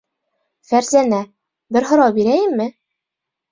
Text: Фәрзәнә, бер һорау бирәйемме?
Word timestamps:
Фәрзәнә, 0.69 1.19
бер 1.77 1.89
һорау 1.93 2.17
бирәйемме? 2.19 2.69